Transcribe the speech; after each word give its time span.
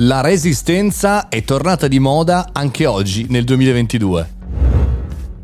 La 0.00 0.20
resistenza 0.20 1.28
è 1.28 1.42
tornata 1.42 1.88
di 1.88 1.98
moda 1.98 2.50
anche 2.52 2.86
oggi 2.86 3.26
nel 3.30 3.42
2022. 3.42 4.36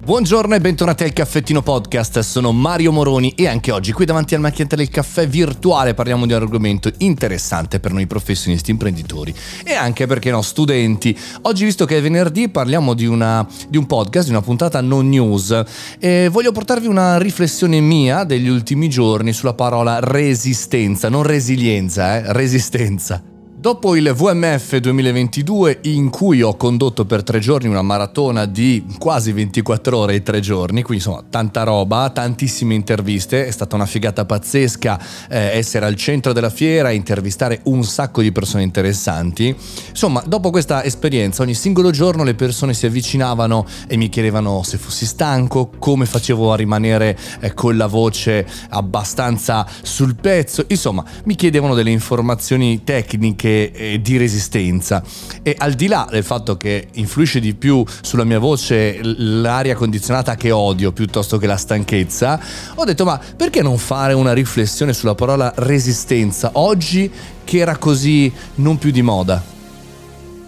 Buongiorno 0.04 0.54
e 0.54 0.60
bentornati 0.60 1.02
al 1.02 1.12
Caffettino 1.12 1.60
Podcast, 1.60 2.20
sono 2.20 2.52
Mario 2.52 2.92
Moroni 2.92 3.30
e 3.30 3.48
anche 3.48 3.72
oggi 3.72 3.90
qui 3.90 4.04
davanti 4.04 4.36
al 4.36 4.40
macchinetta 4.40 4.76
del 4.76 4.90
caffè 4.90 5.26
virtuale 5.26 5.94
parliamo 5.94 6.25
di 6.25 6.34
un 6.34 6.40
argomento 6.40 6.88
interessante 6.98 7.80
per 7.80 7.90
noi 7.90 8.06
professionisti 8.06 8.70
imprenditori 8.70 9.34
e 9.64 9.72
anche 9.72 10.06
perché 10.06 10.30
no 10.30 10.40
studenti. 10.40 11.18
Oggi 11.43 11.64
visto 11.64 11.84
che 11.84 11.96
è 11.96 12.00
venerdì 12.00 12.48
parliamo 12.48 12.95
di, 12.95 13.07
una, 13.07 13.45
di 13.68 13.77
un 13.77 13.86
podcast, 13.86 14.27
di 14.27 14.34
una 14.34 14.43
puntata 14.43 14.80
non 14.80 15.09
news 15.09 15.64
e 15.98 16.29
voglio 16.30 16.52
portarvi 16.52 16.86
una 16.86 17.18
riflessione 17.18 17.80
mia 17.80 18.23
degli 18.23 18.46
ultimi 18.46 18.89
giorni 18.89 19.32
sulla 19.32 19.55
parola 19.55 19.98
resistenza, 19.98 21.09
non 21.09 21.25
resilienza, 21.25 22.18
eh, 22.18 22.32
resistenza. 22.32 23.33
Dopo 23.64 23.96
il 23.96 24.12
VMF 24.12 24.76
2022 24.76 25.78
in 25.84 26.10
cui 26.10 26.42
ho 26.42 26.54
condotto 26.54 27.07
per 27.07 27.22
tre 27.22 27.39
giorni 27.39 27.66
una 27.66 27.80
maratona 27.80 28.44
di 28.44 28.84
quasi 28.98 29.32
24 29.32 29.96
ore 29.96 30.16
e 30.16 30.22
tre 30.22 30.40
giorni, 30.40 30.82
quindi 30.82 31.02
insomma 31.02 31.25
tanta 31.30 31.62
roba, 31.62 32.11
tantissime 32.11 32.75
interviste, 32.75 33.47
è 33.47 33.51
stata 33.51 33.75
una 33.75 33.87
figata 33.87 34.27
pazzesca 34.27 35.01
eh, 35.30 35.56
essere 35.56 35.87
al 35.87 35.95
centro 35.95 36.34
della 36.34 36.51
fiera, 36.51 36.91
intervistare 36.91 37.61
un 37.65 37.84
sacco 37.84 38.20
di 38.20 38.33
persone 38.33 38.65
interessanti. 38.65 39.56
Insomma, 39.89 40.23
dopo 40.27 40.51
questa 40.51 40.84
esperienza 40.84 41.41
ogni 41.41 41.55
singolo 41.55 41.91
giorno 41.91 42.23
le 42.23 42.34
persone 42.34 42.75
si 42.75 42.84
avvicinavano 42.84 43.65
e 43.87 43.97
mi 43.97 44.11
chiedevano 44.11 44.62
se 44.62 44.77
fossi 44.77 45.06
stanco, 45.06 45.70
come 45.78 46.05
facevo 46.05 46.53
a 46.53 46.56
rimanere 46.56 47.19
eh, 47.41 47.55
con 47.55 47.78
la 47.78 47.87
voce 47.87 48.47
abbastanza 48.69 49.67
sul 49.81 50.17
pezzo, 50.17 50.67
insomma 50.69 51.03
mi 51.25 51.34
chiedevano 51.34 51.73
delle 51.73 51.91
informazioni 51.91 52.84
tecniche 52.84 53.53
e, 53.73 54.01
di 54.01 54.17
resistenza. 54.17 55.03
E 55.43 55.55
al 55.57 55.75
di 55.75 55.87
là 55.87 56.07
del 56.11 56.25
fatto 56.25 56.57
che 56.57 56.89
influisce 56.93 57.41
di 57.41 57.55
più 57.55 57.85
sulla 58.03 58.25
mia 58.25 58.39
voce 58.39 59.01
l'aria 59.03 59.75
condizionata 59.75 60.34
che 60.37 60.51
odio 60.51 60.92
piuttosto 60.92 61.39
che 61.39 61.47
la 61.47 61.56
stanchezza, 61.56 62.41
ho 62.75 62.84
detto 62.84 63.05
ma 63.05 63.20
perché 63.37 63.62
non 63.62 63.78
fare 63.78 64.12
una 64.12 64.33
riflessione 64.33 64.93
sulla 64.93 65.15
parola 65.15 65.53
resistenza 65.56 66.51
oggi 66.55 67.11
che 67.45 67.59
era 67.59 67.77
così 67.77 68.33
non 68.56 68.78
più 68.78 68.91
di 68.91 69.03
moda? 69.03 69.53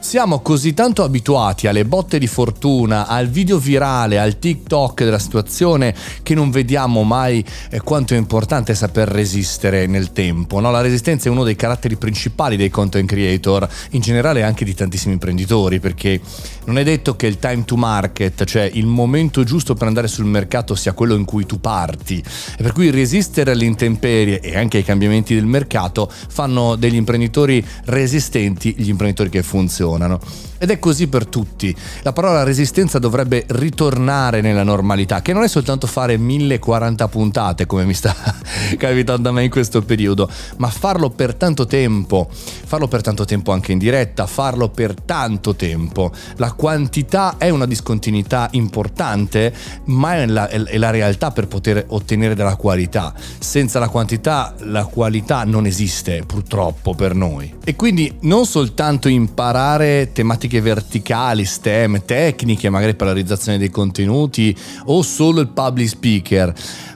Siamo 0.06 0.38
così 0.38 0.72
tanto 0.72 1.02
abituati 1.02 1.66
alle 1.66 1.84
botte 1.84 2.20
di 2.20 2.28
fortuna, 2.28 3.08
al 3.08 3.26
video 3.26 3.58
virale, 3.58 4.20
al 4.20 4.38
TikTok 4.38 5.02
della 5.02 5.18
situazione 5.18 5.92
che 6.22 6.32
non 6.32 6.52
vediamo 6.52 7.02
mai 7.02 7.44
eh, 7.70 7.80
quanto 7.80 8.14
è 8.14 8.16
importante 8.16 8.76
saper 8.76 9.08
resistere 9.08 9.88
nel 9.88 10.12
tempo. 10.12 10.60
No? 10.60 10.70
La 10.70 10.80
resistenza 10.80 11.28
è 11.28 11.32
uno 11.32 11.42
dei 11.42 11.56
caratteri 11.56 11.96
principali 11.96 12.56
dei 12.56 12.70
content 12.70 13.08
creator, 13.08 13.68
in 13.90 14.00
generale 14.00 14.44
anche 14.44 14.64
di 14.64 14.74
tantissimi 14.74 15.14
imprenditori, 15.14 15.80
perché 15.80 16.20
non 16.66 16.78
è 16.78 16.84
detto 16.84 17.16
che 17.16 17.26
il 17.26 17.40
time 17.40 17.64
to 17.64 17.74
market, 17.74 18.44
cioè 18.44 18.70
il 18.74 18.86
momento 18.86 19.42
giusto 19.42 19.74
per 19.74 19.88
andare 19.88 20.06
sul 20.06 20.26
mercato, 20.26 20.76
sia 20.76 20.92
quello 20.92 21.16
in 21.16 21.24
cui 21.24 21.46
tu 21.46 21.58
parti. 21.58 22.22
E 22.56 22.62
per 22.62 22.70
cui 22.70 22.90
resistere 22.90 23.50
alle 23.50 23.64
intemperie 23.64 24.38
e 24.38 24.56
anche 24.56 24.76
ai 24.76 24.84
cambiamenti 24.84 25.34
del 25.34 25.46
mercato 25.46 26.08
fanno 26.28 26.76
degli 26.76 26.94
imprenditori 26.94 27.62
resistenti 27.86 28.72
gli 28.78 28.88
imprenditori 28.88 29.30
che 29.30 29.42
funzionano 29.42 29.95
funzionano. 29.96 30.20
Ed 30.58 30.70
è 30.70 30.78
così 30.78 31.06
per 31.08 31.26
tutti. 31.26 31.74
La 32.02 32.12
parola 32.12 32.42
resistenza 32.42 32.98
dovrebbe 32.98 33.44
ritornare 33.48 34.40
nella 34.40 34.62
normalità, 34.62 35.20
che 35.20 35.32
non 35.32 35.42
è 35.42 35.48
soltanto 35.48 35.86
fare 35.86 36.16
1040 36.16 37.08
puntate 37.08 37.66
come 37.66 37.84
mi 37.84 37.92
sta 37.92 38.14
capitando 38.78 39.28
a 39.28 39.32
me 39.32 39.44
in 39.44 39.50
questo 39.50 39.82
periodo, 39.82 40.30
ma 40.56 40.68
farlo 40.68 41.10
per 41.10 41.34
tanto 41.34 41.66
tempo, 41.66 42.28
farlo 42.30 42.88
per 42.88 43.02
tanto 43.02 43.24
tempo 43.24 43.52
anche 43.52 43.72
in 43.72 43.78
diretta, 43.78 44.26
farlo 44.26 44.68
per 44.70 44.94
tanto 44.94 45.54
tempo. 45.54 46.10
La 46.36 46.52
quantità 46.52 47.34
è 47.36 47.50
una 47.50 47.66
discontinuità 47.66 48.48
importante, 48.52 49.52
ma 49.84 50.14
è 50.14 50.26
la, 50.26 50.48
è 50.48 50.78
la 50.78 50.90
realtà 50.90 51.32
per 51.32 51.48
poter 51.48 51.84
ottenere 51.88 52.34
della 52.34 52.56
qualità. 52.56 53.12
Senza 53.38 53.78
la 53.78 53.88
quantità 53.88 54.54
la 54.60 54.84
qualità 54.86 55.44
non 55.44 55.66
esiste 55.66 56.22
purtroppo 56.26 56.94
per 56.94 57.14
noi. 57.14 57.54
E 57.62 57.76
quindi 57.76 58.16
non 58.20 58.46
soltanto 58.46 59.08
imparare 59.08 59.85
tematiche 60.12 60.46
tematiche 60.46 60.60
verticali, 60.60 61.44
STEM, 61.44 62.04
tecniche, 62.04 62.70
magari 62.70 62.94
per 62.94 63.06
la 63.06 63.12
realizzazione 63.12 63.58
dei 63.58 63.70
contenuti 63.70 64.56
o 64.86 65.02
solo 65.02 65.40
il 65.40 65.48
public 65.48 65.88
speaker, 65.88 66.54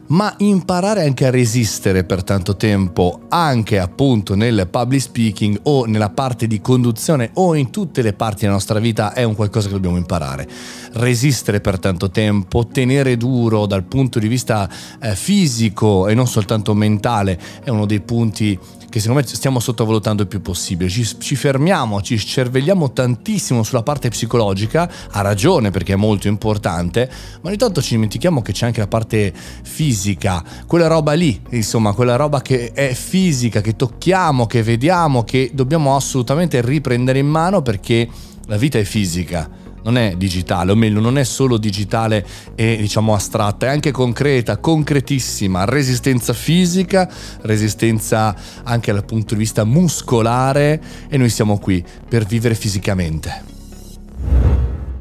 ma 0.09 0.35
imparare 0.39 1.05
anche 1.05 1.27
a 1.27 1.31
resistere 1.31 2.05
per 2.05 2.23
tanto 2.23 2.57
tempo, 2.57 3.23
anche 3.29 3.79
appunto 3.79 4.35
nel 4.35 4.69
public 4.71 5.01
speaking 5.01 5.61
o 5.65 5.85
nella 5.85 6.11
parte 6.11 6.47
di 6.47 6.61
conduzione 6.61 7.31
o 7.35 7.55
in 7.55 7.71
tutte 7.71 8.03
le 8.03 8.13
parti 8.13 8.41
della 8.41 8.55
nostra 8.55 8.79
vita 8.79 9.13
è 9.13 9.23
un 9.23 9.35
qualcosa 9.35 9.69
che 9.69 9.75
dobbiamo 9.75 9.97
imparare. 9.97 10.49
Resistere 10.93 11.61
per 11.61 11.79
tanto 11.79 12.11
tempo, 12.11 12.67
tenere 12.67 13.17
duro 13.17 13.67
dal 13.67 13.85
punto 13.85 14.19
di 14.19 14.29
vista 14.29 14.69
eh, 15.01 15.15
fisico 15.15 16.09
e 16.09 16.15
non 16.15 16.27
soltanto 16.27 16.75
mentale 16.75 17.39
è 17.63 17.71
uno 17.71 17.87
dei 17.87 18.01
punti 18.01 18.59
che 18.91 19.01
secondo 19.01 19.23
me 19.23 19.27
stiamo 19.27 19.61
sottovalutando 19.61 20.23
il 20.23 20.29
più 20.29 20.43
possibile. 20.43 20.91
Ci, 20.91 21.19
ci, 21.19 21.37
fermiamo, 21.37 22.03
ci 22.03 22.19
cervelliamo 22.19 22.93
tantissimo 22.93 23.63
sulla 23.63 23.83
parte 23.83 24.11
psicologica, 24.11 24.91
ha 25.11 25.21
ragione 25.23 25.71
perché 25.71 25.95
è 25.95 25.97
molto 25.97 26.29
importante, 26.29 27.11
ma 27.41 27.49
ogni 27.49 27.57
tanto 27.57 27.81
ci 27.81 27.95
dimentichiamo 27.95 28.43
che 28.43 28.53
c'è 28.53 28.67
anche 28.67 28.81
la 28.81 28.89
parte 28.89 29.33
fisica, 29.63 30.45
quella 30.67 30.89
roba 30.89 31.13
lì, 31.13 31.41
insomma, 31.51 31.93
quella 31.93 32.17
roba 32.17 32.43
che 32.43 32.73
è 32.73 32.93
fisica, 32.93 33.61
che 33.63 33.77
tocchiamo, 33.77 34.47
che 34.47 34.63
vediamo, 34.63 35.25
che 35.25 35.51
dobbiamo 35.55 35.97
assolutamente 35.97 36.61
riprendere 36.61 37.21
in 37.21 37.29
mano 37.29 37.63
perché 37.63 38.09
la 38.47 38.57
vita 38.57 38.79
è 38.79 38.85
fisica 38.85 39.60
non 39.83 39.97
è 39.97 40.15
digitale, 40.17 40.73
o 40.73 40.75
meglio, 40.75 41.01
non 41.01 41.19
è 41.19 41.25
solo 41.25 41.57
digitale 41.57 42.27
e 42.55 42.77
diciamo 42.79 43.15
astratta, 43.15 43.67
è 43.67 43.69
anche 43.69 43.91
concreta, 43.91 44.59
concretissima, 44.59 45.65
resistenza 45.65 46.33
fisica, 46.33 47.11
resistenza 47.43 48.35
anche 48.65 48.93
dal 48.93 49.05
punto 49.05 49.35
di 49.35 49.41
vista 49.41 49.65
muscolare 49.65 50.81
e 51.09 51.17
noi 51.17 51.29
siamo 51.29 51.59
qui 51.59 51.85
per 52.09 52.25
vivere 52.25 52.55
fisicamente. 52.55 53.50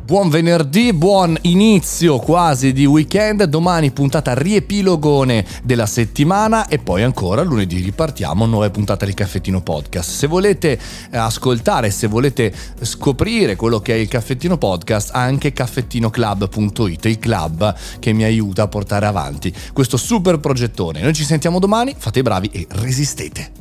Buon 0.10 0.30
venerdì, 0.30 0.92
buon 0.92 1.38
inizio 1.42 2.18
quasi 2.18 2.74
di 2.74 2.88
weekend, 2.88 3.44
domani 3.44 3.92
puntata 3.92 4.34
riepilogone 4.34 5.46
della 5.62 5.86
settimana 5.86 6.68
e 6.68 6.80
poi 6.80 7.04
ancora 7.04 7.44
lunedì 7.44 7.80
ripartiamo, 7.80 8.48
nuove 8.48 8.72
puntate 8.72 9.06
del 9.06 9.14
Caffettino 9.14 9.62
Podcast. 9.62 10.10
Se 10.10 10.26
volete 10.26 10.80
eh, 11.12 11.18
ascoltare, 11.20 11.92
se 11.92 12.08
volete 12.08 12.52
scoprire 12.82 13.56
quello 13.56 13.82
che 13.82 13.94
è 13.94 13.98
il 13.98 14.08
Caffettino 14.08 14.58
Podcast, 14.58 15.12
anche 15.14 15.54
caffettinoclub.it, 15.54 17.06
il 17.06 17.20
club 17.20 17.76
che 18.00 18.12
mi 18.12 18.24
aiuta 18.24 18.64
a 18.64 18.68
portare 18.68 19.06
avanti 19.06 19.54
questo 19.74 19.96
super 19.98 20.40
progettone. 20.40 21.02
Noi 21.02 21.14
ci 21.14 21.24
sentiamo 21.24 21.60
domani, 21.60 21.94
fate 21.96 22.18
i 22.18 22.24
bravi 22.24 22.50
e 22.52 22.66
resistete. 22.68 23.59